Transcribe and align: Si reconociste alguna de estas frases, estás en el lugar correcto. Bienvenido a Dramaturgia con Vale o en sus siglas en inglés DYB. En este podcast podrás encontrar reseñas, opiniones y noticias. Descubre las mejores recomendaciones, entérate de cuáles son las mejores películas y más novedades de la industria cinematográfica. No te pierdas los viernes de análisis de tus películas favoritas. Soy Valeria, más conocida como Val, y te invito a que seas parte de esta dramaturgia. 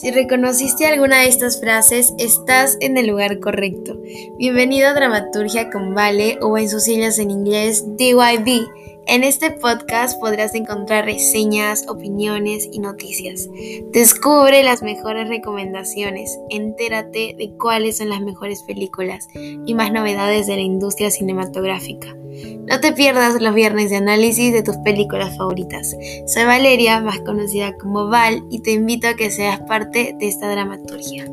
Si 0.00 0.12
reconociste 0.12 0.86
alguna 0.86 1.22
de 1.22 1.28
estas 1.28 1.58
frases, 1.58 2.14
estás 2.18 2.76
en 2.78 2.96
el 2.98 3.08
lugar 3.08 3.40
correcto. 3.40 3.98
Bienvenido 4.38 4.86
a 4.86 4.94
Dramaturgia 4.94 5.70
con 5.70 5.92
Vale 5.92 6.38
o 6.40 6.56
en 6.56 6.70
sus 6.70 6.84
siglas 6.84 7.18
en 7.18 7.32
inglés 7.32 7.84
DYB. 7.96 8.68
En 9.08 9.24
este 9.24 9.50
podcast 9.50 10.20
podrás 10.20 10.54
encontrar 10.54 11.06
reseñas, 11.06 11.88
opiniones 11.88 12.68
y 12.70 12.78
noticias. 12.78 13.48
Descubre 13.90 14.62
las 14.62 14.82
mejores 14.82 15.28
recomendaciones, 15.28 16.38
entérate 16.50 17.34
de 17.38 17.54
cuáles 17.58 17.96
son 17.96 18.10
las 18.10 18.20
mejores 18.20 18.62
películas 18.64 19.30
y 19.34 19.72
más 19.72 19.92
novedades 19.92 20.46
de 20.46 20.56
la 20.56 20.62
industria 20.62 21.10
cinematográfica. 21.10 22.14
No 22.68 22.80
te 22.80 22.92
pierdas 22.92 23.40
los 23.40 23.54
viernes 23.54 23.88
de 23.88 23.96
análisis 23.96 24.52
de 24.52 24.62
tus 24.62 24.76
películas 24.84 25.38
favoritas. 25.38 25.96
Soy 26.26 26.44
Valeria, 26.44 27.00
más 27.00 27.20
conocida 27.20 27.78
como 27.78 28.08
Val, 28.08 28.44
y 28.50 28.60
te 28.60 28.72
invito 28.72 29.08
a 29.08 29.14
que 29.14 29.30
seas 29.30 29.60
parte 29.60 30.16
de 30.18 30.28
esta 30.28 30.50
dramaturgia. 30.50 31.24